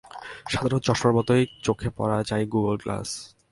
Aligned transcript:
সাধারণ 0.51 0.79
চশমার 0.79 1.13
মতোই 1.17 1.43
চোখে 1.63 1.89
পরা 1.97 2.17
যায় 2.29 2.45
গুগল 2.53 2.75
গ্লাস। 2.83 3.09